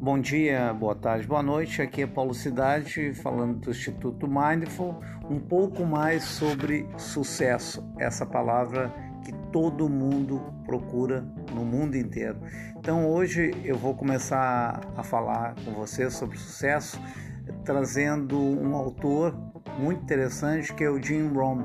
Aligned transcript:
Bom 0.00 0.20
dia, 0.20 0.72
boa 0.72 0.94
tarde, 0.94 1.26
boa 1.26 1.42
noite. 1.42 1.82
Aqui 1.82 2.02
é 2.02 2.06
Paulo 2.06 2.32
Cidade 2.32 3.12
falando 3.14 3.58
do 3.58 3.70
Instituto 3.70 4.28
Mindful, 4.28 4.94
um 5.28 5.40
pouco 5.40 5.84
mais 5.84 6.22
sobre 6.22 6.88
sucesso, 6.96 7.84
essa 7.98 8.24
palavra 8.24 8.94
que 9.24 9.32
todo 9.50 9.88
mundo 9.88 10.40
procura 10.64 11.26
no 11.52 11.64
mundo 11.64 11.96
inteiro. 11.96 12.38
Então 12.78 13.10
hoje 13.10 13.50
eu 13.64 13.76
vou 13.76 13.92
começar 13.92 14.80
a 14.96 15.02
falar 15.02 15.56
com 15.64 15.72
você 15.72 16.08
sobre 16.08 16.38
sucesso, 16.38 17.00
trazendo 17.64 18.38
um 18.38 18.76
autor 18.76 19.36
muito 19.80 20.04
interessante 20.04 20.72
que 20.72 20.84
é 20.84 20.90
o 20.90 21.02
Jim 21.02 21.26
Rohn. 21.26 21.64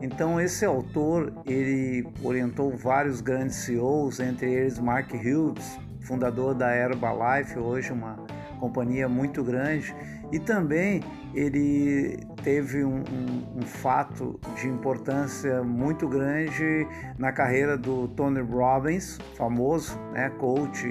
Então 0.00 0.40
esse 0.40 0.64
autor 0.64 1.32
ele 1.46 2.04
orientou 2.20 2.76
vários 2.76 3.20
grandes 3.20 3.58
CEOs, 3.58 4.18
entre 4.18 4.52
eles 4.52 4.76
Mark 4.80 5.14
Hughes, 5.14 5.78
fundador 6.00 6.54
da 6.54 6.74
Herbalife, 6.74 7.58
hoje 7.58 7.92
uma 7.92 8.16
companhia 8.58 9.08
muito 9.08 9.42
grande, 9.42 9.94
e 10.30 10.38
também 10.38 11.02
ele 11.34 12.18
teve 12.42 12.84
um, 12.84 12.98
um, 12.98 13.58
um, 13.58 13.62
fato 13.62 14.38
de 14.56 14.68
importância 14.68 15.62
muito 15.62 16.08
grande 16.08 16.86
na 17.18 17.32
carreira 17.32 17.76
do 17.76 18.08
Tony 18.08 18.40
Robbins, 18.40 19.18
famoso, 19.36 19.98
né, 20.12 20.30
coach, 20.38 20.86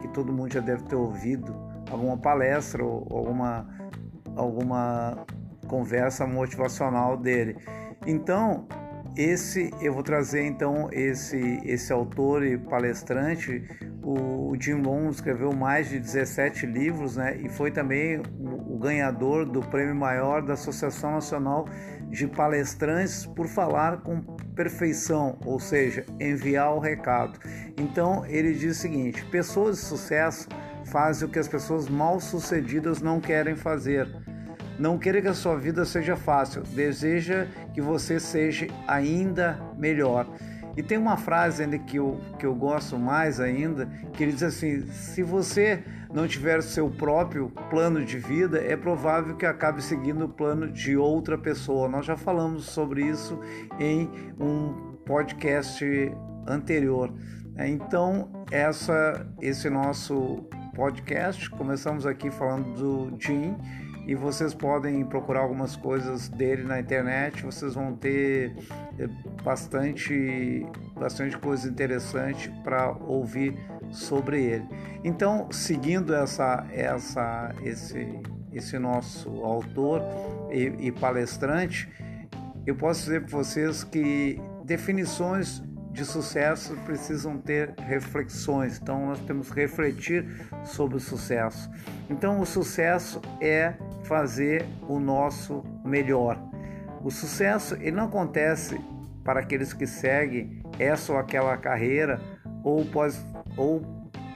que 0.00 0.08
todo 0.08 0.32
mundo 0.32 0.52
já 0.52 0.60
deve 0.60 0.84
ter 0.84 0.96
ouvido 0.96 1.54
alguma 1.90 2.16
palestra 2.16 2.84
ou 2.84 3.06
alguma, 3.10 3.66
alguma 4.36 5.26
conversa 5.66 6.26
motivacional 6.26 7.16
dele. 7.16 7.56
Então, 8.06 8.66
esse 9.16 9.70
eu 9.80 9.92
vou 9.92 10.02
trazer 10.02 10.46
então 10.46 10.88
esse 10.92 11.60
esse 11.64 11.92
autor 11.92 12.44
e 12.44 12.56
palestrante, 12.56 13.64
o, 14.10 14.56
Jim 14.58 14.82
Rohn 14.82 15.10
escreveu 15.10 15.52
mais 15.52 15.88
de 15.88 15.98
17 15.98 16.66
livros, 16.66 17.16
né? 17.16 17.36
E 17.36 17.48
foi 17.48 17.70
também 17.70 18.20
o 18.38 18.78
ganhador 18.78 19.44
do 19.44 19.60
prêmio 19.60 19.94
maior 19.94 20.42
da 20.42 20.54
Associação 20.54 21.12
Nacional 21.12 21.68
de 22.08 22.26
Palestrantes 22.26 23.26
por 23.26 23.46
falar 23.46 23.98
com 23.98 24.20
perfeição, 24.54 25.38
ou 25.44 25.60
seja, 25.60 26.04
enviar 26.18 26.74
o 26.74 26.78
recado. 26.78 27.38
Então 27.76 28.24
ele 28.26 28.54
diz 28.54 28.78
o 28.78 28.80
seguinte: 28.80 29.24
pessoas 29.26 29.76
de 29.76 29.82
sucesso 29.82 30.48
fazem 30.86 31.28
o 31.28 31.30
que 31.30 31.38
as 31.38 31.48
pessoas 31.48 31.88
mal 31.88 32.18
sucedidas 32.18 33.02
não 33.02 33.20
querem 33.20 33.54
fazer 33.54 34.08
não 34.78 34.96
queira 34.96 35.20
que 35.20 35.26
a 35.26 35.34
sua 35.34 35.56
vida 35.56 35.84
seja 35.84 36.14
fácil, 36.14 36.62
deseja 36.62 37.48
que 37.74 37.80
você 37.80 38.20
seja 38.20 38.68
ainda 38.86 39.58
melhor. 39.76 40.24
E 40.78 40.82
tem 40.82 40.96
uma 40.96 41.16
frase 41.16 41.64
ainda 41.64 41.76
que 41.76 41.96
eu, 41.96 42.20
que 42.38 42.46
eu 42.46 42.54
gosto 42.54 42.96
mais 42.96 43.40
ainda, 43.40 43.86
que 44.12 44.22
ele 44.22 44.30
diz 44.30 44.44
assim: 44.44 44.86
se 44.86 45.24
você 45.24 45.82
não 46.14 46.28
tiver 46.28 46.62
seu 46.62 46.88
próprio 46.88 47.50
plano 47.68 48.04
de 48.04 48.16
vida, 48.16 48.60
é 48.60 48.76
provável 48.76 49.34
que 49.34 49.44
acabe 49.44 49.82
seguindo 49.82 50.26
o 50.26 50.28
plano 50.28 50.70
de 50.70 50.96
outra 50.96 51.36
pessoa. 51.36 51.88
Nós 51.88 52.06
já 52.06 52.16
falamos 52.16 52.66
sobre 52.66 53.04
isso 53.04 53.40
em 53.80 54.08
um 54.38 54.94
podcast 55.04 55.84
anterior. 56.46 57.12
Então, 57.58 58.30
essa, 58.48 59.26
esse 59.42 59.68
nosso 59.68 60.48
podcast, 60.76 61.50
começamos 61.50 62.06
aqui 62.06 62.30
falando 62.30 62.72
do 62.74 63.16
Jim 63.18 63.56
e 64.08 64.14
vocês 64.14 64.54
podem 64.54 65.04
procurar 65.04 65.40
algumas 65.40 65.76
coisas 65.76 66.30
dele 66.30 66.62
na 66.62 66.80
internet, 66.80 67.44
vocês 67.44 67.74
vão 67.74 67.94
ter 67.94 68.56
eh, 68.98 69.06
bastante, 69.44 70.66
bastante 70.98 71.36
coisa 71.36 71.68
interessante 71.68 72.50
para 72.64 72.90
ouvir 72.90 73.54
sobre 73.90 74.42
ele. 74.42 74.66
Então, 75.04 75.52
seguindo 75.52 76.14
essa, 76.14 76.66
essa, 76.72 77.54
esse, 77.62 78.18
esse 78.50 78.78
nosso 78.78 79.28
autor 79.44 80.02
e, 80.50 80.86
e 80.86 80.90
palestrante, 80.90 81.86
eu 82.66 82.74
posso 82.74 83.02
dizer 83.02 83.26
para 83.26 83.36
vocês 83.36 83.84
que 83.84 84.40
definições 84.64 85.62
de 85.90 86.04
sucesso 86.04 86.76
precisam 86.84 87.38
ter 87.38 87.74
reflexões, 87.78 88.78
então 88.80 89.06
nós 89.06 89.20
temos 89.20 89.50
que 89.50 89.60
refletir 89.60 90.26
sobre 90.64 90.96
o 90.96 91.00
sucesso. 91.00 91.70
Então, 92.08 92.40
o 92.40 92.46
sucesso 92.46 93.20
é 93.40 93.74
fazer 94.04 94.64
o 94.88 95.00
nosso 95.00 95.64
melhor. 95.84 96.38
O 97.02 97.10
sucesso 97.10 97.74
ele 97.74 97.92
não 97.92 98.04
acontece 98.04 98.80
para 99.24 99.40
aqueles 99.40 99.72
que 99.72 99.86
seguem 99.86 100.62
essa 100.78 101.12
ou 101.12 101.18
aquela 101.18 101.56
carreira 101.56 102.20
ou 102.62 102.84
pode, 102.84 103.16
ou 103.56 103.82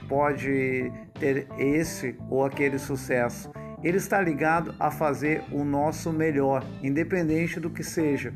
pode 0.07 0.91
ter 1.19 1.47
esse 1.57 2.17
ou 2.29 2.43
aquele 2.43 2.77
sucesso. 2.77 3.51
Ele 3.83 3.97
está 3.97 4.21
ligado 4.21 4.73
a 4.79 4.89
fazer 4.89 5.43
o 5.51 5.63
nosso 5.63 6.11
melhor, 6.11 6.63
independente 6.81 7.59
do 7.59 7.69
que 7.69 7.83
seja. 7.83 8.33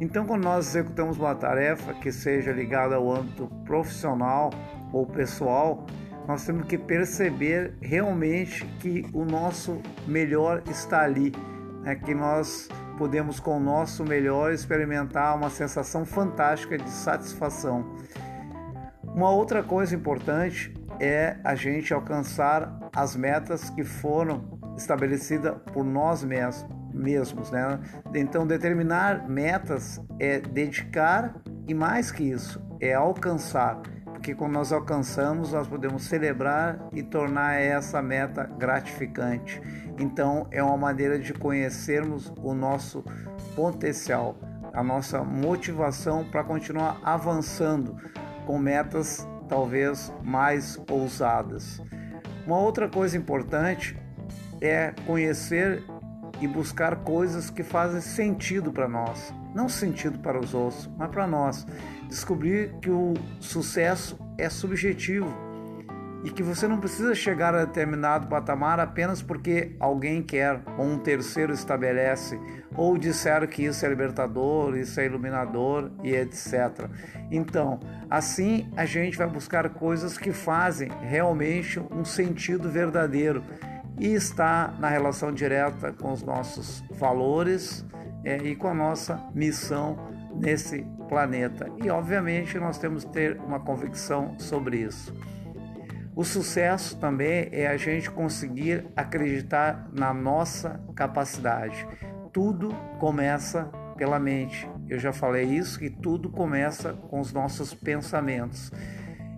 Então, 0.00 0.26
quando 0.26 0.44
nós 0.44 0.68
executamos 0.68 1.18
uma 1.18 1.34
tarefa 1.34 1.94
que 1.94 2.10
seja 2.10 2.52
ligada 2.52 2.96
ao 2.96 3.10
âmbito 3.10 3.46
profissional 3.64 4.50
ou 4.92 5.06
pessoal, 5.06 5.86
nós 6.26 6.44
temos 6.44 6.66
que 6.66 6.78
perceber 6.78 7.74
realmente 7.80 8.64
que 8.80 9.04
o 9.12 9.24
nosso 9.24 9.80
melhor 10.06 10.62
está 10.68 11.02
ali, 11.02 11.32
né? 11.82 11.96
que 11.96 12.14
nós 12.14 12.68
podemos 12.96 13.40
com 13.40 13.56
o 13.56 13.60
nosso 13.60 14.04
melhor 14.04 14.52
experimentar 14.52 15.36
uma 15.36 15.50
sensação 15.50 16.04
fantástica 16.04 16.78
de 16.78 16.88
satisfação. 16.88 17.96
Uma 19.02 19.30
outra 19.30 19.62
coisa 19.62 19.94
importante 19.94 20.72
é 21.00 21.36
a 21.42 21.54
gente 21.54 21.92
alcançar 21.92 22.78
as 22.94 23.16
metas 23.16 23.68
que 23.70 23.82
foram 23.82 24.58
estabelecidas 24.76 25.54
por 25.72 25.84
nós 25.84 26.22
mesmos, 26.22 26.66
né? 27.50 27.80
Então 28.14 28.46
determinar 28.46 29.28
metas 29.28 30.00
é 30.18 30.40
dedicar 30.40 31.34
e 31.66 31.74
mais 31.74 32.10
que 32.10 32.24
isso 32.24 32.60
é 32.80 32.94
alcançar 32.94 33.80
porque 34.22 34.36
quando 34.36 34.52
nós 34.52 34.72
alcançamos, 34.72 35.50
nós 35.50 35.66
podemos 35.66 36.04
celebrar 36.04 36.78
e 36.92 37.02
tornar 37.02 37.54
essa 37.54 38.00
meta 38.00 38.44
gratificante. 38.44 39.60
Então, 39.98 40.46
é 40.52 40.62
uma 40.62 40.76
maneira 40.76 41.18
de 41.18 41.34
conhecermos 41.34 42.32
o 42.40 42.54
nosso 42.54 43.04
potencial, 43.56 44.36
a 44.72 44.80
nossa 44.80 45.24
motivação 45.24 46.22
para 46.22 46.44
continuar 46.44 47.00
avançando 47.02 47.96
com 48.46 48.60
metas 48.60 49.26
talvez 49.48 50.14
mais 50.22 50.80
ousadas. 50.88 51.82
Uma 52.46 52.60
outra 52.60 52.88
coisa 52.88 53.16
importante 53.16 53.98
é 54.60 54.94
conhecer 55.04 55.82
e 56.42 56.48
buscar 56.48 56.96
coisas 56.96 57.50
que 57.50 57.62
fazem 57.62 58.00
sentido 58.00 58.72
para 58.72 58.88
nós, 58.88 59.32
não 59.54 59.68
sentido 59.68 60.18
para 60.18 60.40
os 60.40 60.52
outros, 60.52 60.90
mas 60.98 61.08
para 61.08 61.24
nós. 61.24 61.64
Descobrir 62.08 62.74
que 62.82 62.90
o 62.90 63.14
sucesso 63.38 64.18
é 64.36 64.50
subjetivo 64.50 65.32
e 66.24 66.30
que 66.30 66.42
você 66.42 66.66
não 66.66 66.78
precisa 66.78 67.14
chegar 67.14 67.54
a 67.54 67.64
determinado 67.64 68.26
patamar 68.26 68.80
apenas 68.80 69.22
porque 69.22 69.76
alguém 69.78 70.20
quer 70.20 70.60
ou 70.76 70.84
um 70.86 70.98
terceiro 70.98 71.52
estabelece 71.52 72.38
ou 72.76 72.98
disseram 72.98 73.46
que 73.46 73.64
isso 73.64 73.86
é 73.86 73.88
libertador, 73.88 74.76
isso 74.76 75.00
é 75.00 75.06
iluminador 75.06 75.92
e 76.02 76.12
etc. 76.12 76.88
Então, 77.30 77.78
assim 78.10 78.68
a 78.76 78.84
gente 78.84 79.16
vai 79.16 79.28
buscar 79.28 79.68
coisas 79.70 80.18
que 80.18 80.32
fazem 80.32 80.90
realmente 81.02 81.80
um 81.90 82.04
sentido 82.04 82.68
verdadeiro 82.68 83.44
e 83.98 84.08
está 84.08 84.74
na 84.78 84.88
relação 84.88 85.32
direta 85.32 85.92
com 85.92 86.12
os 86.12 86.22
nossos 86.22 86.82
valores 86.90 87.84
é, 88.24 88.38
e 88.38 88.56
com 88.56 88.68
a 88.68 88.74
nossa 88.74 89.20
missão 89.34 89.96
nesse 90.34 90.86
planeta. 91.08 91.70
E 91.82 91.90
obviamente 91.90 92.58
nós 92.58 92.78
temos 92.78 93.04
que 93.04 93.12
ter 93.12 93.38
uma 93.40 93.60
convicção 93.60 94.34
sobre 94.38 94.78
isso. 94.78 95.14
O 96.14 96.24
sucesso 96.24 96.98
também 96.98 97.48
é 97.52 97.66
a 97.66 97.76
gente 97.76 98.10
conseguir 98.10 98.86
acreditar 98.94 99.88
na 99.92 100.12
nossa 100.12 100.80
capacidade. 100.94 101.86
Tudo 102.32 102.68
começa 102.98 103.64
pela 103.96 104.18
mente. 104.18 104.68
Eu 104.88 104.98
já 104.98 105.12
falei 105.12 105.44
isso 105.44 105.78
que 105.78 105.88
tudo 105.88 106.28
começa 106.28 106.92
com 106.92 107.20
os 107.20 107.32
nossos 107.32 107.72
pensamentos. 107.72 108.70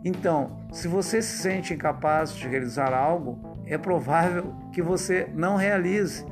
Então, 0.05 0.67
se 0.73 0.89
você 0.89 1.23
se 1.23 1.39
sente 1.39 1.73
incapaz 1.73 2.35
de 2.35 2.49
realizar 2.49 2.93
algo, 2.93 3.54
é 3.67 3.79
provável 3.79 4.55
que 4.73 4.83
você 4.83 5.29
não 5.35 5.57
realize 5.57 6.25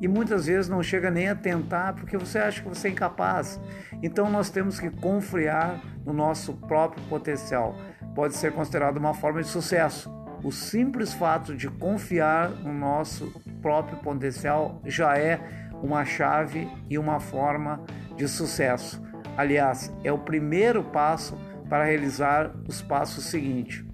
e 0.00 0.08
muitas 0.08 0.46
vezes 0.46 0.68
não 0.68 0.82
chega 0.82 1.10
nem 1.10 1.28
a 1.28 1.34
tentar 1.34 1.94
porque 1.94 2.16
você 2.16 2.38
acha 2.38 2.62
que 2.62 2.68
você 2.68 2.88
é 2.88 2.90
incapaz. 2.90 3.60
Então 4.02 4.30
nós 4.30 4.50
temos 4.50 4.78
que 4.78 4.90
confiar 4.90 5.80
no 6.04 6.12
nosso 6.12 6.52
próprio 6.54 7.02
potencial. 7.04 7.76
Pode 8.14 8.34
ser 8.36 8.52
considerado 8.52 8.96
uma 8.96 9.14
forma 9.14 9.42
de 9.42 9.48
sucesso. 9.48 10.12
O 10.42 10.52
simples 10.52 11.14
fato 11.14 11.56
de 11.56 11.68
confiar 11.68 12.50
no 12.50 12.72
nosso 12.72 13.32
próprio 13.62 13.96
potencial 13.98 14.82
já 14.84 15.16
é 15.16 15.40
uma 15.82 16.04
chave 16.04 16.68
e 16.90 16.98
uma 16.98 17.18
forma 17.18 17.82
de 18.16 18.28
sucesso. 18.28 19.02
Aliás, 19.36 19.92
é 20.04 20.12
o 20.12 20.18
primeiro 20.18 20.84
passo 20.84 21.36
para 21.68 21.84
realizar 21.84 22.52
os 22.68 22.82
passos 22.82 23.24
seguintes. 23.24 23.84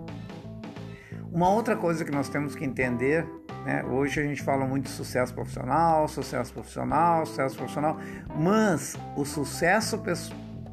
Uma 1.33 1.49
outra 1.49 1.77
coisa 1.77 2.05
que 2.05 2.11
nós 2.11 2.29
temos 2.29 2.57
que 2.57 2.65
entender, 2.65 3.25
né? 3.65 3.85
hoje 3.85 4.21
a 4.21 4.25
gente 4.25 4.43
fala 4.43 4.67
muito 4.67 4.85
de 4.85 4.91
sucesso 4.91 5.33
profissional, 5.33 6.09
sucesso 6.09 6.53
profissional, 6.53 7.25
sucesso 7.25 7.57
profissional, 7.57 7.99
mas 8.37 8.97
o 9.17 9.25
sucesso 9.25 10.03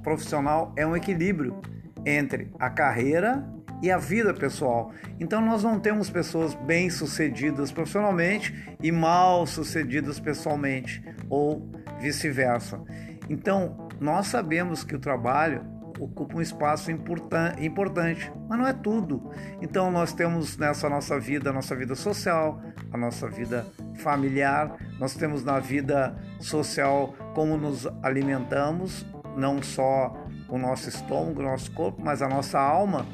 profissional 0.01 0.73
é 0.75 0.85
um 0.85 0.95
equilíbrio 0.95 1.61
entre 2.03 2.51
a 2.57 2.71
carreira 2.71 3.47
e 3.83 3.91
a 3.91 3.99
vida 3.99 4.33
pessoal. 4.33 4.91
Então 5.19 5.41
nós 5.41 5.63
não 5.63 5.79
temos 5.79 6.09
pessoas 6.09 6.55
bem-sucedidas 6.55 7.71
profissionalmente 7.71 8.75
e 8.81 8.91
mal-sucedidas 8.91 10.19
pessoalmente 10.19 11.03
ou 11.29 11.69
vice-versa. 11.99 12.81
Então, 13.29 13.89
nós 13.99 14.27
sabemos 14.27 14.83
que 14.83 14.95
o 14.95 14.99
trabalho 14.99 15.76
ocupa 15.99 16.37
um 16.37 16.41
espaço 16.41 16.91
importante, 16.91 18.31
mas 18.47 18.59
não 18.59 18.67
é 18.67 18.73
tudo. 18.73 19.31
Então 19.61 19.91
nós 19.91 20.13
temos 20.13 20.57
nessa 20.57 20.89
nossa 20.89 21.19
vida, 21.19 21.49
a 21.49 21.53
nossa 21.53 21.75
vida 21.75 21.95
social, 21.95 22.61
a 22.91 22.97
nossa 22.97 23.29
vida 23.29 23.65
familiar, 23.95 24.77
nós 24.99 25.15
temos 25.15 25.43
na 25.43 25.59
vida 25.59 26.15
social 26.39 27.13
como 27.33 27.57
nos 27.57 27.87
alimentamos, 28.01 29.05
não 29.35 29.61
só 29.61 30.25
o 30.49 30.57
nosso 30.57 30.89
estômago, 30.89 31.39
o 31.39 31.43
nosso 31.43 31.71
corpo, 31.71 32.01
mas 32.03 32.21
a 32.21 32.27
nossa 32.27 32.59
alma. 32.59 33.05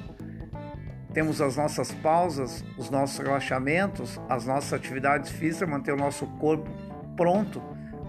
Temos 1.13 1.41
as 1.41 1.57
nossas 1.57 1.91
pausas, 1.91 2.65
os 2.77 2.89
nossos 2.89 3.19
relaxamentos, 3.19 4.19
as 4.27 4.47
nossas 4.47 4.73
atividades 4.73 5.29
físicas, 5.31 5.69
manter 5.69 5.93
o 5.93 5.97
nosso 5.97 6.25
corpo 6.39 6.69
pronto 7.15 7.61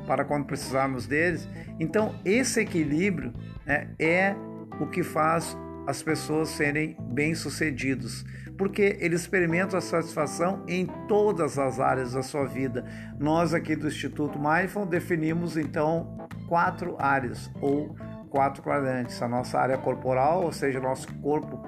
para 0.07 0.25
quando 0.25 0.47
precisarmos 0.47 1.07
deles. 1.07 1.49
Então, 1.79 2.15
esse 2.25 2.61
equilíbrio 2.61 3.33
né, 3.67 3.89
é 3.99 4.35
o 4.81 4.87
que 4.87 5.03
faz 5.03 5.57
as 5.87 6.03
pessoas 6.03 6.49
serem 6.49 6.97
bem-sucedidos, 7.01 8.25
porque 8.57 8.97
eles 9.01 9.23
experimentam 9.23 9.79
a 9.79 9.83
satisfação 9.83 10.65
em 10.67 10.87
todas 11.09 11.59
as 11.59 11.79
áreas 11.79 12.13
da 12.13 12.23
sua 12.23 12.47
vida. 12.47 12.85
Nós 13.19 13.53
aqui 13.53 13.77
do 13.77 13.89
Instituto 13.89 14.39
Mindful 14.39 14.87
definimos 14.87 15.57
então 15.57 16.17
quatro 16.49 16.97
áreas 16.99 17.51
ou 17.61 17.95
quatro 18.31 18.63
quadrantes. 18.63 19.21
A 19.21 19.29
nossa 19.29 19.59
área 19.59 19.77
corporal, 19.77 20.45
ou 20.45 20.53
seja, 20.53 20.81
nosso 20.81 21.13
corpo 21.19 21.63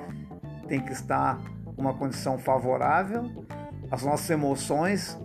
tem 0.68 0.80
que 0.80 0.92
estar 0.92 1.38
uma 1.76 1.92
condição 1.92 2.38
favorável, 2.38 3.46
as 3.90 4.02
nossas 4.02 4.30
emoções 4.30 5.18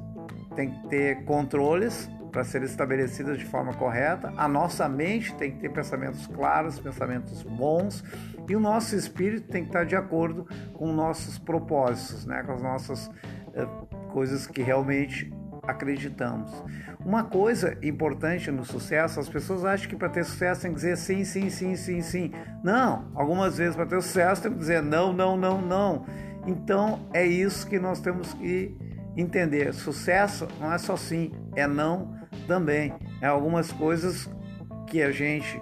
têm 0.56 0.70
que 0.70 0.88
ter 0.90 1.24
controles 1.24 2.10
para 2.32 2.44
serem 2.44 2.68
estabelecidas 2.68 3.38
de 3.38 3.46
forma 3.46 3.74
correta, 3.74 4.34
a 4.38 4.48
nossa 4.48 4.88
mente 4.88 5.34
tem 5.36 5.52
que 5.52 5.60
ter 5.60 5.70
pensamentos 5.70 6.26
claros, 6.28 6.80
pensamentos 6.80 7.44
bons, 7.44 8.04
e 8.48 8.56
o 8.56 8.60
nosso 8.60 8.96
espírito 8.96 9.48
tem 9.50 9.64
que 9.64 9.70
estar 9.70 9.86
de 9.86 9.96
acordo 9.96 10.48
com 10.74 10.92
nossos 10.92 11.38
propósitos, 11.38 12.26
né? 12.26 12.44
com 12.44 12.54
as 12.54 12.62
nossas 12.62 13.12
eh, 13.54 13.68
coisas 14.12 14.48
que 14.48 14.62
realmente 14.62 15.32
acreditamos. 15.64 16.52
Uma 17.06 17.24
coisa 17.24 17.78
importante 17.82 18.50
no 18.52 18.66
sucesso, 18.66 19.20
as 19.20 19.30
pessoas 19.30 19.64
acham 19.64 19.90
que 19.90 19.96
para 19.96 20.10
ter 20.10 20.26
sucesso 20.26 20.62
tem 20.62 20.72
que 20.72 20.76
dizer 20.76 20.98
sim, 20.98 21.24
sim, 21.24 21.50
sim, 21.50 21.76
sim, 21.76 22.02
sim. 22.02 22.32
Não, 22.64 23.12
algumas 23.14 23.58
vezes 23.58 23.76
para 23.76 23.86
ter 23.86 24.02
sucesso 24.02 24.44
tem 24.44 24.52
que 24.52 24.58
dizer 24.58 24.82
não, 24.82 25.14
não, 25.14 25.38
não, 25.38 25.62
não. 25.62 26.06
Então 26.46 27.08
é 27.14 27.26
isso 27.26 27.68
que 27.68 27.80
nós 27.80 28.00
temos 28.00 28.34
que 28.34 28.76
entender. 29.16 29.74
Sucesso 29.74 30.48
não 30.60 30.72
é 30.74 30.78
só 30.78 30.96
sim, 30.98 31.32
é 31.56 31.68
não 31.68 32.14
também. 32.48 32.94
É 33.22 33.28
algumas 33.28 33.72
coisas 33.72 34.30
que 34.88 35.02
a 35.02 35.12
gente 35.12 35.62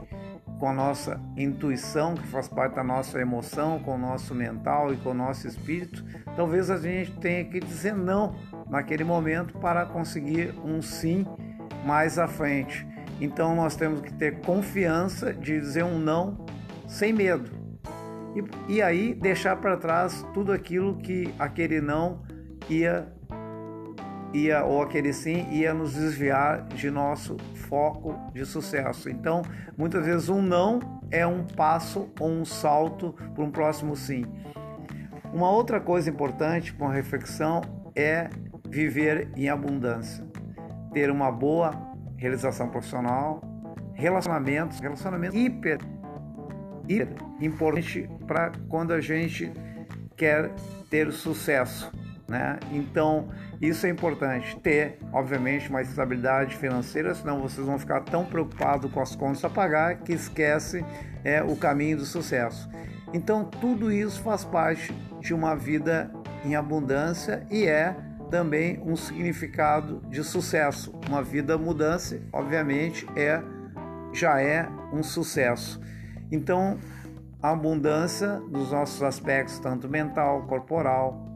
com 0.59 0.67
a 0.67 0.73
nossa 0.73 1.19
intuição, 1.37 2.15
que 2.15 2.27
faz 2.27 2.49
parte 2.49 2.75
da 2.75 2.83
nossa 2.83 3.19
emoção, 3.19 3.79
com 3.79 3.95
o 3.95 3.97
nosso 3.97 4.35
mental 4.35 4.93
e 4.93 4.97
com 4.97 5.11
o 5.11 5.13
nosso 5.13 5.47
espírito, 5.47 6.03
talvez 6.35 6.69
a 6.69 6.77
gente 6.77 7.11
tenha 7.13 7.45
que 7.45 7.61
dizer 7.61 7.95
não 7.95 8.35
naquele 8.69 9.05
momento 9.05 9.57
para 9.57 9.85
conseguir 9.85 10.53
um 10.63 10.81
sim 10.81 11.25
mais 11.85 12.19
à 12.19 12.27
frente. 12.27 12.85
Então 13.21 13.55
nós 13.55 13.75
temos 13.75 14.01
que 14.01 14.13
ter 14.13 14.41
confiança 14.41 15.33
de 15.33 15.59
dizer 15.59 15.85
um 15.85 15.97
não 15.97 16.45
sem 16.85 17.13
medo. 17.13 17.49
E, 18.67 18.73
e 18.75 18.81
aí 18.81 19.13
deixar 19.13 19.55
para 19.55 19.77
trás 19.77 20.25
tudo 20.33 20.51
aquilo 20.51 20.97
que 20.97 21.33
aquele 21.39 21.79
não 21.79 22.21
ia 22.69 23.07
ia 24.33 24.63
ou 24.63 24.81
aquele 24.81 25.13
sim 25.13 25.47
ia 25.51 25.73
nos 25.73 25.93
desviar 25.93 26.63
de 26.67 26.89
nosso 26.89 27.37
foco 27.67 28.15
de 28.33 28.45
sucesso. 28.45 29.09
Então, 29.09 29.41
muitas 29.77 30.05
vezes 30.05 30.29
um 30.29 30.41
não 30.41 30.79
é 31.11 31.25
um 31.25 31.43
passo 31.43 32.09
ou 32.19 32.29
um 32.29 32.45
salto 32.45 33.13
para 33.33 33.43
um 33.43 33.51
próximo 33.51 33.95
sim. 33.95 34.25
Uma 35.33 35.49
outra 35.49 35.79
coisa 35.79 36.09
importante 36.09 36.73
para 36.73 36.87
uma 36.87 36.93
reflexão 36.93 37.61
é 37.95 38.29
viver 38.67 39.29
em 39.35 39.49
abundância, 39.49 40.25
ter 40.93 41.09
uma 41.09 41.31
boa 41.31 41.71
realização 42.17 42.69
profissional, 42.69 43.41
relacionamentos, 43.93 44.79
relacionamentos 44.79 45.37
hiper, 45.37 45.79
hiper 46.87 47.29
importante 47.41 48.09
para 48.27 48.51
quando 48.67 48.93
a 48.93 49.01
gente 49.01 49.51
quer 50.15 50.51
ter 50.89 51.11
sucesso, 51.11 51.91
né? 52.29 52.59
Então 52.71 53.29
isso 53.61 53.85
é 53.85 53.89
importante 53.89 54.57
ter, 54.59 54.99
obviamente, 55.11 55.71
mais 55.71 55.89
estabilidade 55.89 56.55
financeira, 56.55 57.13
senão 57.13 57.41
vocês 57.41 57.65
vão 57.65 57.77
ficar 57.77 58.01
tão 58.01 58.23
preocupados 58.25 58.91
com 58.91 59.01
as 59.01 59.15
contas 59.15 59.43
a 59.43 59.49
pagar 59.49 59.97
que 59.97 60.13
esquece 60.13 60.85
é 61.23 61.43
o 61.43 61.55
caminho 61.55 61.97
do 61.97 62.05
sucesso. 62.05 62.69
Então 63.13 63.43
tudo 63.43 63.91
isso 63.91 64.21
faz 64.21 64.45
parte 64.45 64.93
de 65.19 65.33
uma 65.33 65.55
vida 65.55 66.11
em 66.45 66.55
abundância 66.55 67.45
e 67.49 67.65
é 67.65 67.95
também 68.29 68.79
um 68.85 68.95
significado 68.95 70.01
de 70.09 70.23
sucesso. 70.23 70.93
Uma 71.07 71.23
vida 71.23 71.57
mudança, 71.57 72.21
obviamente, 72.31 73.07
é 73.15 73.41
já 74.13 74.41
é 74.41 74.67
um 74.93 75.03
sucesso. 75.03 75.81
Então, 76.31 76.77
a 77.41 77.51
abundância 77.51 78.41
dos 78.49 78.71
nossos 78.71 79.01
aspectos, 79.01 79.59
tanto 79.59 79.87
mental, 79.87 80.43
corporal, 80.43 81.28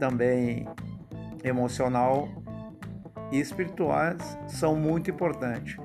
também 0.00 0.66
emocional 1.44 2.28
e 3.30 3.38
espirituais, 3.38 4.36
são 4.48 4.74
muito 4.74 5.10
importantes. 5.10 5.76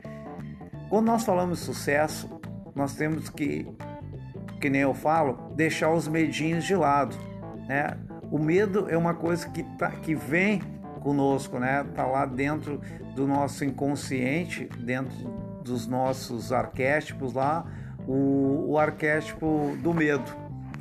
Quando 0.89 1.07
nós 1.07 1.23
falamos 1.23 1.59
sucesso, 1.59 2.39
nós 2.73 2.95
temos 2.95 3.29
que, 3.29 3.67
que 4.60 4.69
nem 4.69 4.81
eu 4.81 4.93
falo, 4.93 5.51
deixar 5.55 5.91
os 5.91 6.07
medinhos 6.07 6.63
de 6.63 6.75
lado, 6.75 7.15
né? 7.67 7.98
O 8.31 8.39
medo 8.39 8.88
é 8.89 8.98
uma 8.98 9.13
coisa 9.13 9.48
que, 9.50 9.63
tá, 9.77 9.91
que 9.91 10.15
vem 10.15 10.60
conosco, 11.01 11.60
né? 11.60 11.86
Tá 11.95 12.05
lá 12.05 12.25
dentro 12.25 12.81
do 13.15 13.27
nosso 13.27 13.63
inconsciente, 13.63 14.65
dentro 14.79 15.15
dos 15.63 15.88
nossos 15.88 16.51
arquétipos 16.51 17.34
lá, 17.34 17.65
o, 18.07 18.72
o 18.72 18.79
arquétipo 18.79 19.75
do 19.81 19.93
medo, 19.93 20.31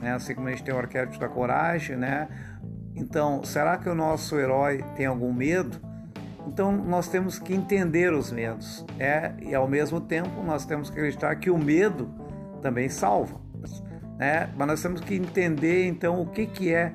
né? 0.01 0.15
Assim 0.15 0.35
como 0.35 0.49
a 0.49 0.51
gente 0.51 0.65
tem 0.65 0.75
o 0.75 0.79
arquétipo 0.79 1.19
da 1.19 1.29
coragem, 1.29 1.97
né? 1.97 2.29
Então, 2.95 3.43
será 3.43 3.77
que 3.77 3.89
o 3.89 3.95
nosso 3.95 4.39
herói 4.39 4.85
tem 4.97 5.07
algum 5.07 5.33
medo? 5.33 5.81
Então, 6.47 6.73
nós 6.73 7.09
temos 7.09 7.39
que 7.39 7.55
entender 7.55 8.13
os 8.13 8.31
medos, 8.31 8.85
é, 8.99 9.33
e 9.41 9.55
ao 9.55 9.67
mesmo 9.67 10.01
tempo 10.01 10.43
nós 10.43 10.65
temos 10.65 10.91
que 10.91 10.99
acreditar 10.99 11.35
que 11.37 11.51
o 11.51 11.59
medo 11.59 12.11
também 12.61 12.89
salva, 12.89 13.41
né? 14.19 14.51
Mas 14.57 14.69
nós 14.69 14.83
temos 14.83 15.01
que 15.01 15.15
entender 15.15 15.87
então 15.87 16.21
o 16.21 16.27
que 16.27 16.47
que 16.47 16.73
é 16.73 16.95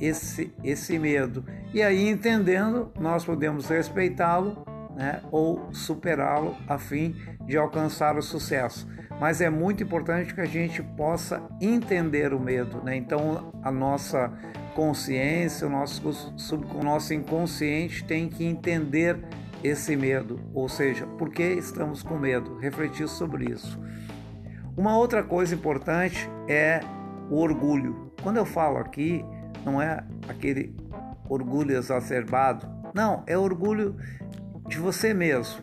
esse, 0.00 0.52
esse 0.62 0.98
medo. 0.98 1.44
E 1.72 1.82
aí, 1.82 2.08
entendendo, 2.08 2.92
nós 2.98 3.24
podemos 3.24 3.68
respeitá-lo 3.68 4.64
né, 4.94 5.20
ou 5.30 5.72
superá-lo 5.72 6.56
a 6.68 6.78
fim 6.78 7.16
de 7.46 7.56
alcançar 7.56 8.16
o 8.16 8.22
sucesso. 8.22 8.86
Mas 9.20 9.40
é 9.40 9.48
muito 9.48 9.82
importante 9.82 10.34
que 10.34 10.40
a 10.40 10.46
gente 10.46 10.82
possa 10.82 11.42
entender 11.60 12.34
o 12.34 12.40
medo. 12.40 12.82
Né? 12.82 12.96
Então, 12.96 13.52
a 13.62 13.70
nossa 13.70 14.32
consciência, 14.74 15.66
o 15.66 15.70
nosso, 15.70 16.02
o 16.74 16.84
nosso 16.84 17.14
inconsciente 17.14 18.04
tem 18.04 18.28
que 18.28 18.44
entender 18.44 19.18
esse 19.62 19.94
medo, 19.94 20.40
ou 20.52 20.68
seja, 20.68 21.06
por 21.06 21.30
que 21.30 21.42
estamos 21.42 22.02
com 22.02 22.18
medo, 22.18 22.58
refletir 22.58 23.08
sobre 23.08 23.50
isso. 23.50 23.78
Uma 24.76 24.96
outra 24.96 25.22
coisa 25.22 25.54
importante 25.54 26.28
é 26.48 26.80
o 27.30 27.36
orgulho. 27.36 28.12
Quando 28.22 28.38
eu 28.38 28.44
falo 28.44 28.78
aqui 28.78 29.24
não 29.64 29.80
é 29.80 30.04
aquele 30.28 30.74
orgulho 31.28 31.76
exacerbado, 31.76 32.68
não, 32.94 33.22
é 33.26 33.38
orgulho 33.38 33.96
de 34.68 34.78
você 34.78 35.14
mesmo. 35.14 35.62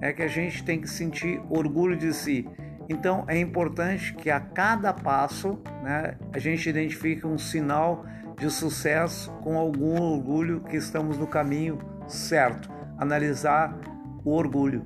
É 0.00 0.12
que 0.12 0.22
a 0.22 0.28
gente 0.28 0.64
tem 0.64 0.80
que 0.80 0.88
sentir 0.88 1.40
orgulho 1.48 1.96
de 1.96 2.12
si. 2.12 2.48
Então 2.88 3.24
é 3.28 3.38
importante 3.38 4.14
que 4.14 4.30
a 4.30 4.40
cada 4.40 4.92
passo 4.92 5.58
né, 5.82 6.16
a 6.32 6.38
gente 6.38 6.68
identifique 6.68 7.26
um 7.26 7.38
sinal 7.38 8.04
de 8.36 8.50
sucesso 8.50 9.30
com 9.42 9.56
algum 9.58 10.00
orgulho 10.00 10.60
que 10.60 10.76
estamos 10.76 11.16
no 11.16 11.26
caminho 11.26 11.78
certo. 12.08 12.70
Analisar 12.98 13.76
o 14.24 14.32
orgulho 14.32 14.84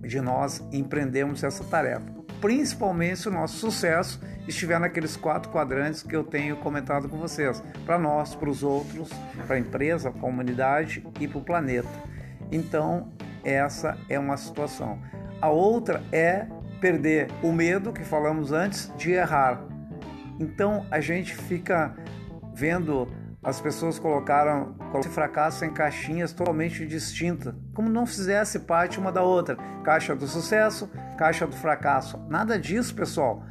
de 0.00 0.20
nós 0.20 0.62
empreendemos 0.72 1.42
essa 1.44 1.64
tarefa. 1.64 2.10
principalmente 2.40 3.20
se 3.20 3.28
o 3.28 3.30
nosso 3.30 3.56
sucesso 3.56 4.20
estiver 4.48 4.80
naqueles 4.80 5.16
quatro 5.16 5.52
quadrantes 5.52 6.02
que 6.02 6.14
eu 6.14 6.24
tenho 6.24 6.56
comentado 6.56 7.08
com 7.08 7.16
vocês, 7.16 7.62
para 7.86 7.96
nós, 7.96 8.34
para 8.34 8.50
os 8.50 8.64
outros, 8.64 9.10
para 9.46 9.54
a 9.54 9.58
empresa, 9.60 10.10
para 10.10 10.18
a 10.18 10.22
comunidade 10.22 11.06
e 11.20 11.28
para 11.28 11.38
o 11.38 11.44
planeta. 11.44 11.88
Então, 12.50 13.12
essa 13.44 13.96
é 14.08 14.18
uma 14.18 14.36
situação. 14.36 14.98
A 15.40 15.48
outra 15.48 16.02
é 16.10 16.46
perder 16.80 17.28
o 17.44 17.52
medo 17.52 17.92
que 17.92 18.02
falamos 18.02 18.50
antes 18.50 18.92
de 18.96 19.12
errar. 19.12 19.64
Então, 20.40 20.84
a 20.90 20.98
gente 20.98 21.36
fica 21.36 21.94
vendo 22.54 23.08
as 23.42 23.60
pessoas 23.60 23.98
colocaram 23.98 24.76
esse 25.00 25.08
fracasso 25.08 25.64
em 25.64 25.72
caixinhas 25.72 26.32
totalmente 26.32 26.86
distintas, 26.86 27.52
como 27.74 27.88
não 27.88 28.06
fizesse 28.06 28.60
parte 28.60 29.00
uma 29.00 29.10
da 29.10 29.22
outra. 29.22 29.56
Caixa 29.82 30.14
do 30.14 30.28
sucesso, 30.28 30.88
caixa 31.18 31.44
do 31.44 31.56
fracasso. 31.56 32.18
Nada 32.28 32.56
disso, 32.56 32.94
pessoal. 32.94 33.42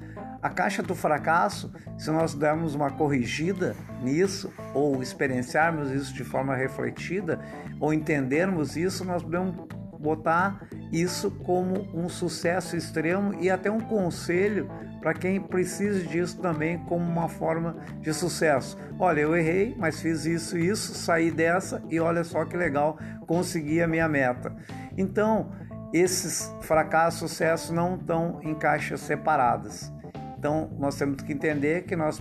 A 0.42 0.50
caixa 0.50 0.82
do 0.82 0.96
fracasso, 0.96 1.72
se 1.98 2.10
nós 2.10 2.34
dermos 2.34 2.74
uma 2.74 2.90
corrigida 2.90 3.76
nisso, 4.02 4.52
ou 4.74 5.04
experienciarmos 5.04 5.92
isso 5.92 6.14
de 6.14 6.24
forma 6.24 6.56
refletida, 6.56 7.40
ou 7.80 7.94
entendermos 7.94 8.78
isso, 8.78 9.04
nós 9.04 9.22
podemos 9.22 9.56
botar 10.00 10.68
isso 10.92 11.32
como 11.32 11.88
um 11.94 12.10
sucesso 12.10 12.76
extremo 12.76 13.34
e 13.40 13.50
até 13.50 13.72
um 13.72 13.80
conselho 13.80 14.70
para 15.00 15.14
quem 15.14 15.42
precisa 15.42 16.04
disso 16.04 16.40
também 16.40 16.78
como 16.80 17.04
uma 17.04 17.28
forma 17.28 17.78
de 18.02 18.14
sucesso. 18.14 18.78
Olha, 19.00 19.22
eu 19.22 19.36
errei, 19.36 19.76
mas 19.78 20.00
fiz 20.00 20.26
isso 20.26 20.58
e 20.58 20.68
isso, 20.68 20.94
saí 20.94 21.32
dessa 21.32 21.82
e 21.90 22.00
olha 22.00 22.24
só 22.24 22.46
que 22.46 22.56
legal, 22.56 23.00
consegui 23.26 23.82
a 23.82 23.88
minha 23.88 24.08
meta. 24.08 24.56
Então, 24.98 25.52
esses 25.94 26.54
fracassos 26.62 27.22
e 27.22 27.30
sucessos 27.30 27.72
não 27.72 27.96
estão 27.96 28.40
em 28.44 28.54
caixas 28.54 29.02
separadas. 29.02 29.92
Então, 30.38 30.72
nós 30.80 30.96
temos 30.96 31.22
que 31.22 31.34
entender 31.34 31.84
que 31.84 31.96
nós, 31.96 32.20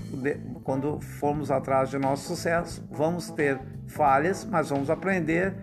quando 0.62 1.00
formos 1.00 1.50
atrás 1.50 1.88
de 1.88 1.98
nosso 1.98 2.28
sucesso, 2.28 2.86
vamos 2.90 3.30
ter 3.30 3.58
falhas, 3.86 4.44
mas 4.44 4.68
vamos 4.68 4.90
aprender 4.90 5.54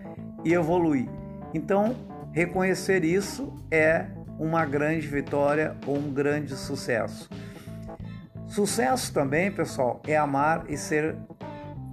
e 0.44 0.52
evoluir. 0.54 1.08
Então, 1.54 1.94
reconhecer 2.32 3.04
isso 3.04 3.54
é 3.70 4.06
uma 4.38 4.64
grande 4.64 5.06
vitória 5.06 5.76
ou 5.86 5.96
um 5.96 6.12
grande 6.12 6.54
sucesso. 6.54 7.28
Sucesso 8.46 9.12
também, 9.12 9.50
pessoal, 9.50 10.00
é 10.06 10.16
amar 10.16 10.64
e 10.68 10.76
ser 10.76 11.16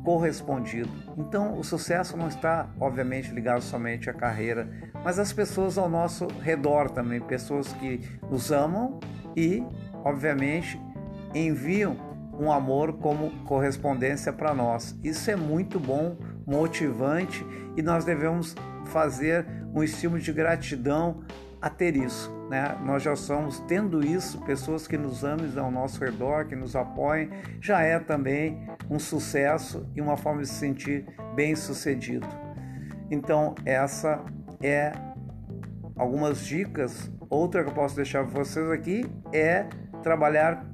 correspondido. 0.04 0.90
Então, 1.18 1.60
o 1.60 1.64
sucesso 1.64 2.16
não 2.16 2.28
está, 2.28 2.70
obviamente, 2.80 3.32
ligado 3.32 3.62
somente 3.62 4.10
à 4.10 4.14
carreira, 4.14 4.70
mas 5.04 5.18
às 5.18 5.34
pessoas 5.34 5.78
ao 5.78 5.90
nosso 5.90 6.28
redor 6.42 6.92
também, 6.92 7.20
pessoas 7.20 7.74
que 7.74 8.00
nos 8.30 8.52
amam 8.52 9.00
e 9.36 9.66
obviamente, 10.06 10.80
enviam 11.34 11.98
um 12.40 12.52
amor 12.52 12.94
como 13.00 13.32
correspondência 13.44 14.32
para 14.32 14.54
nós. 14.54 14.96
Isso 15.04 15.32
é 15.32 15.36
muito 15.36 15.80
bom, 15.80 16.16
motivante 16.46 17.44
e 17.76 17.82
nós 17.82 18.06
devemos 18.06 18.56
fazer 18.86 19.46
um 19.74 19.84
estímulo 19.84 20.22
de 20.22 20.32
gratidão 20.32 21.24
a 21.62 21.70
ter 21.70 21.96
isso. 21.96 22.32
Né? 22.50 22.78
Nós 22.86 23.02
já 23.02 23.16
somos, 23.16 23.60
tendo 23.62 24.06
isso, 24.06 24.40
pessoas 24.42 24.88
que 24.88 24.98
nos 24.98 25.24
amam 25.24 25.48
ao 25.58 25.72
nosso 25.72 26.04
redor, 26.04 26.46
que 26.46 26.56
nos 26.56 26.76
apoiem, 26.76 27.30
já 27.60 27.82
é 27.82 28.00
também 28.00 28.68
um 28.90 29.00
sucesso 29.00 29.90
e 29.96 30.02
uma 30.02 30.16
forma 30.16 30.42
de 30.42 30.48
se 30.48 30.56
sentir 30.56 31.06
bem 31.34 31.56
sucedido. 31.56 32.28
Então, 33.10 33.56
essa 33.66 34.24
é 34.62 34.92
algumas 35.96 36.40
dicas. 36.46 37.12
Outra 37.30 37.64
que 37.64 37.70
eu 37.70 37.74
posso 37.74 37.96
deixar 37.96 38.26
para 38.26 38.44
vocês 38.44 38.70
aqui 38.70 39.06
é 39.34 39.66
trabalhar 40.04 40.66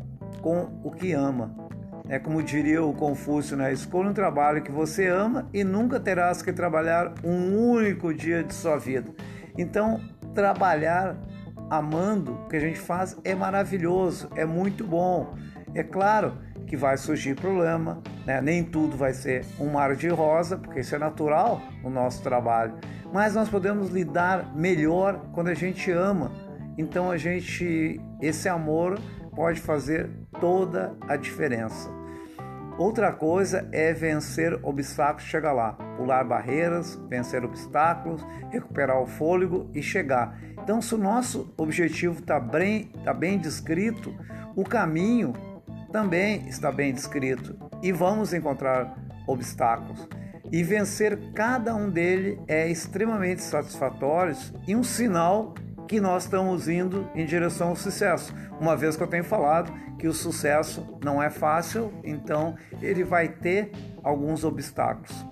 com 0.42 0.82
o 0.84 0.92
que 0.92 1.14
ama. 1.14 1.61
É 2.12 2.20
como 2.20 2.44
diria 2.44 2.84
o 2.84 2.94
Confúcio, 2.94 3.56
né? 3.56 3.72
Escolha 3.72 4.10
um 4.10 4.14
trabalho 4.14 4.62
que 4.62 4.70
você 4.70 5.08
ama 5.08 5.48
e 5.54 5.64
nunca 5.64 5.98
terás 5.98 6.42
que 6.42 6.52
trabalhar 6.52 7.14
um 7.24 7.72
único 7.72 8.14
dia 8.14 8.44
de 8.44 8.54
sua 8.54 8.78
vida. 8.78 9.10
Então, 9.58 10.02
trabalhar 10.36 11.16
amando 11.70 12.34
o 12.34 12.48
que 12.50 12.58
a 12.58 12.60
gente 12.60 12.80
faz 12.80 13.18
é 13.24 13.34
maravilhoso, 13.34 14.28
é 14.36 14.44
muito 14.44 14.86
bom. 14.86 15.34
É 15.74 15.84
claro 15.84 16.34
que 16.68 16.76
vai 16.76 16.98
surgir 16.98 17.34
problema, 17.34 18.04
né? 18.26 18.42
nem 18.42 18.62
tudo 18.62 18.98
vai 18.98 19.14
ser 19.14 19.46
um 19.58 19.72
mar 19.72 19.96
de 19.96 20.10
rosa, 20.10 20.58
porque 20.58 20.82
isso 20.82 20.94
é 20.94 21.00
natural 21.00 21.62
no 21.82 21.90
nosso 21.90 22.22
trabalho, 22.22 22.74
mas 23.14 23.36
nós 23.36 23.48
podemos 23.48 23.90
lidar 23.90 24.54
melhor 24.54 25.30
quando 25.32 25.48
a 25.48 25.54
gente 25.54 25.90
ama. 25.90 26.30
Então 26.78 27.10
a 27.10 27.16
gente, 27.16 28.02
esse 28.22 28.50
amor 28.50 29.00
pode 29.34 29.62
fazer 29.62 30.10
toda 30.42 30.94
a 31.08 31.16
diferença. 31.16 32.01
Outra 32.82 33.12
coisa 33.12 33.70
é 33.72 33.94
vencer 33.94 34.60
obstáculos, 34.64 35.30
chegar 35.30 35.54
lá, 35.54 35.74
pular 35.96 36.24
barreiras, 36.24 36.96
vencer 37.08 37.46
obstáculos, 37.46 38.26
recuperar 38.50 39.00
o 39.00 39.06
fôlego 39.06 39.70
e 39.72 39.84
chegar. 39.84 40.42
Então, 40.64 40.82
se 40.82 40.96
o 40.96 40.98
nosso 40.98 41.54
objetivo 41.58 42.22
está 42.22 42.40
bem, 42.40 42.92
tá 43.06 43.14
bem 43.14 43.38
descrito, 43.38 44.12
o 44.56 44.64
caminho 44.64 45.32
também 45.92 46.48
está 46.48 46.72
bem 46.72 46.92
descrito 46.92 47.56
e 47.84 47.92
vamos 47.92 48.34
encontrar 48.34 48.98
obstáculos. 49.28 50.10
E 50.52 50.64
vencer 50.64 51.20
cada 51.36 51.76
um 51.76 51.88
deles 51.88 52.40
é 52.48 52.68
extremamente 52.68 53.44
satisfatório 53.44 54.36
e 54.68 54.76
um 54.76 54.82
sinal 54.82 55.54
que 55.92 56.00
nós 56.00 56.24
estamos 56.24 56.70
indo 56.70 57.06
em 57.14 57.26
direção 57.26 57.68
ao 57.68 57.76
sucesso. 57.76 58.34
Uma 58.62 58.78
vez 58.78 58.96
que 58.96 59.04
eu 59.04 59.08
tenho 59.08 59.26
falado 59.26 59.74
que 60.00 60.08
o 60.08 60.14
sucesso 60.14 60.98
não 61.04 61.22
é 61.22 61.30
fácil, 61.30 61.92
então 62.02 62.56
ele 62.82 63.04
vai 63.04 63.28
ter 63.28 63.74
alguns 64.02 64.46
obstáculos. 64.46 65.26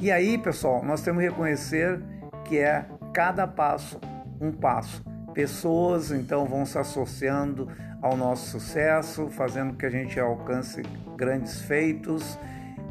E 0.00 0.10
aí, 0.10 0.36
pessoal, 0.38 0.84
nós 0.84 1.02
temos 1.02 1.22
que 1.22 1.28
reconhecer 1.28 2.02
que 2.44 2.58
é 2.58 2.84
cada 3.14 3.46
passo 3.46 4.00
um 4.40 4.50
passo. 4.50 5.04
Pessoas 5.32 6.10
então 6.10 6.44
vão 6.44 6.66
se 6.66 6.76
associando 6.76 7.68
ao 8.02 8.16
nosso 8.16 8.58
sucesso, 8.58 9.28
fazendo 9.28 9.76
que 9.76 9.86
a 9.86 9.90
gente 9.90 10.18
alcance 10.18 10.82
grandes 11.16 11.60
feitos 11.60 12.36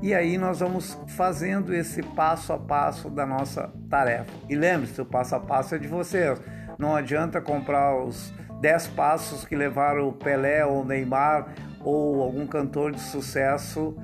e 0.02 0.14
aí 0.14 0.38
nós 0.38 0.60
vamos 0.60 0.98
fazendo 1.08 1.74
esse 1.74 2.04
passo 2.04 2.54
a 2.54 2.58
passo 2.58 3.10
da 3.10 3.26
nossa 3.26 3.72
tarefa. 3.90 4.32
E 4.48 4.56
lembre-se, 4.56 5.02
o 5.02 5.06
passo 5.06 5.36
a 5.36 5.40
passo 5.40 5.76
é 5.76 5.78
de 5.78 5.88
vocês. 5.88 6.40
Não 6.78 6.96
adianta 6.96 7.42
comprar 7.42 7.96
os 7.98 8.32
10 8.62 8.88
passos 8.88 9.44
que 9.44 9.56
levaram 9.56 10.08
o 10.08 10.14
Pelé 10.14 10.64
ou 10.66 10.82
o 10.82 10.86
Neymar 10.86 11.48
ou 11.84 12.22
algum 12.22 12.46
cantor 12.46 12.92
de 12.92 13.00
sucesso 13.00 13.96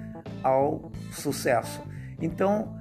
ao 0.43 0.91
sucesso. 1.12 1.81
Então, 2.19 2.75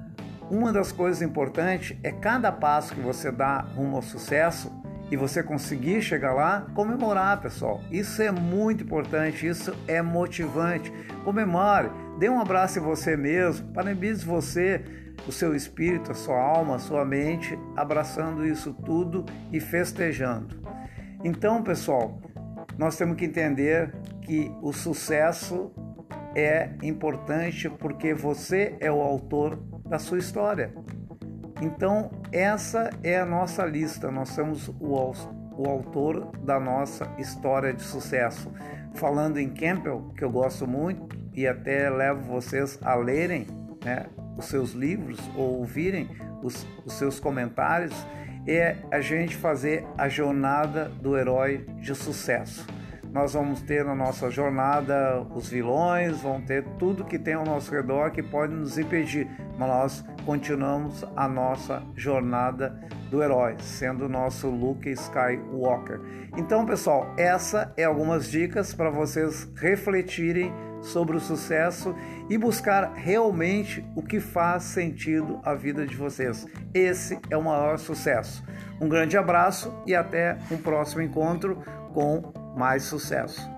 uma 0.49 0.73
das 0.73 0.91
coisas 0.91 1.21
importantes 1.21 1.97
é 2.03 2.11
cada 2.11 2.51
passo 2.51 2.93
que 2.93 3.01
você 3.01 3.31
dá 3.31 3.59
rumo 3.75 3.97
ao 3.97 4.01
sucesso 4.01 4.71
e 5.11 5.17
você 5.17 5.43
conseguir 5.43 6.01
chegar 6.01 6.33
lá, 6.33 6.67
comemorar, 6.73 7.41
pessoal. 7.41 7.81
Isso 7.91 8.21
é 8.21 8.31
muito 8.31 8.83
importante, 8.83 9.47
isso 9.47 9.73
é 9.87 10.01
motivante. 10.01 10.91
Comemore, 11.23 11.89
dê 12.17 12.29
um 12.29 12.39
abraço 12.39 12.79
em 12.79 12.81
você 12.81 13.15
mesmo, 13.15 13.71
parabenize 13.73 14.25
você, 14.25 14.83
o 15.27 15.31
seu 15.31 15.55
espírito, 15.55 16.11
a 16.11 16.15
sua 16.15 16.39
alma, 16.39 16.75
a 16.75 16.79
sua 16.79 17.05
mente, 17.05 17.57
abraçando 17.75 18.45
isso 18.45 18.73
tudo 18.73 19.25
e 19.51 19.59
festejando. 19.59 20.61
Então, 21.23 21.63
pessoal, 21.63 22.19
nós 22.77 22.97
temos 22.97 23.15
que 23.15 23.25
entender 23.25 23.93
que 24.21 24.51
o 24.61 24.73
sucesso 24.73 25.71
é 26.35 26.71
importante 26.81 27.69
porque 27.69 28.13
você 28.13 28.75
é 28.79 28.91
o 28.91 29.01
autor 29.01 29.57
da 29.85 29.99
sua 29.99 30.17
história. 30.17 30.73
Então, 31.61 32.09
essa 32.33 32.89
é 33.03 33.19
a 33.19 33.25
nossa 33.25 33.63
lista. 33.63 34.11
Nós 34.11 34.29
somos 34.29 34.67
o, 34.79 35.13
o 35.55 35.69
autor 35.69 36.31
da 36.43 36.59
nossa 36.59 37.07
história 37.19 37.71
de 37.71 37.83
sucesso. 37.83 38.51
Falando 38.95 39.37
em 39.37 39.49
Campbell, 39.49 40.11
que 40.17 40.23
eu 40.23 40.31
gosto 40.31 40.67
muito 40.67 41.15
e 41.33 41.47
até 41.47 41.89
levo 41.89 42.21
vocês 42.21 42.79
a 42.81 42.95
lerem 42.95 43.45
né, 43.85 44.07
os 44.35 44.45
seus 44.45 44.71
livros 44.71 45.19
ou 45.35 45.59
ouvirem 45.59 46.09
os, 46.41 46.65
os 46.83 46.93
seus 46.93 47.19
comentários, 47.19 47.93
é 48.47 48.77
a 48.91 48.99
gente 48.99 49.35
fazer 49.35 49.85
a 49.97 50.09
jornada 50.09 50.85
do 50.85 51.15
herói 51.15 51.65
de 51.79 51.93
sucesso. 51.93 52.65
Nós 53.13 53.33
vamos 53.33 53.61
ter 53.61 53.85
na 53.85 53.93
nossa 53.93 54.31
jornada 54.31 55.21
os 55.35 55.47
vilões, 55.47 56.19
vão 56.19 56.41
ter 56.41 56.63
tudo 56.79 57.05
que 57.05 57.19
tem 57.19 57.35
ao 57.35 57.45
nosso 57.45 57.71
redor 57.71 58.09
que 58.09 58.23
pode 58.23 58.53
nos 58.53 58.77
impedir, 58.77 59.29
mas 59.57 59.69
nós 59.69 60.05
continuamos 60.25 61.05
a 61.15 61.27
nossa 61.27 61.83
jornada 61.95 62.75
do 63.11 63.21
herói, 63.21 63.55
sendo 63.59 64.05
o 64.05 64.09
nosso 64.09 64.49
Luke 64.49 64.89
Skywalker. 64.89 66.01
Então, 66.35 66.65
pessoal, 66.65 67.13
essa 67.15 67.71
é 67.77 67.83
algumas 67.83 68.31
dicas 68.31 68.73
para 68.73 68.89
vocês 68.89 69.47
refletirem 69.55 70.51
sobre 70.81 71.15
o 71.15 71.19
sucesso 71.19 71.95
e 72.27 72.37
buscar 72.37 72.93
realmente 72.95 73.85
o 73.95 74.01
que 74.01 74.19
faz 74.19 74.63
sentido 74.63 75.39
à 75.43 75.53
vida 75.53 75.85
de 75.85 75.95
vocês. 75.95 76.47
Esse 76.73 77.19
é 77.29 77.37
o 77.37 77.43
maior 77.43 77.77
sucesso. 77.77 78.43
Um 78.81 78.89
grande 78.89 79.15
abraço 79.15 79.71
e 79.85 79.93
até 79.93 80.35
um 80.49 80.57
próximo 80.57 81.03
encontro 81.03 81.61
com 81.93 82.42
mais 82.55 82.83
sucesso. 82.83 83.52